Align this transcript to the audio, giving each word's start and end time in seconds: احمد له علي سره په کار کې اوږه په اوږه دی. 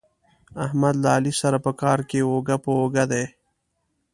احمد 0.65 0.95
له 1.03 1.09
علي 1.15 1.33
سره 1.41 1.57
په 1.65 1.71
کار 1.81 1.99
کې 2.09 2.19
اوږه 2.29 2.57
په 2.63 2.69
اوږه 2.79 3.05
دی. 3.11 3.25